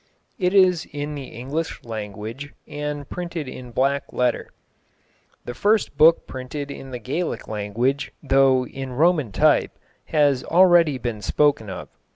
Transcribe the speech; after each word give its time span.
It 0.39 0.55
is 0.55 0.87
in 0.91 1.13
the 1.13 1.25
English 1.27 1.83
language, 1.83 2.55
and 2.67 3.07
printed 3.07 3.47
in 3.47 3.69
black 3.69 4.11
letter. 4.11 4.49
The 5.45 5.53
first 5.53 5.95
book 5.95 6.25
printed 6.25 6.71
in 6.71 6.89
the 6.89 6.97
Gaelic 6.97 7.47
language, 7.47 8.11
though 8.23 8.65
in 8.65 8.93
Roman 8.93 9.31
type, 9.31 9.77
has 10.05 10.43
already 10.43 10.97
been 10.97 11.21
spoken 11.21 11.69
of. 11.69 11.87